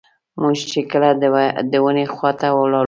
[0.41, 1.09] موږ چې کله
[1.71, 2.79] د ونې خواته لاړو.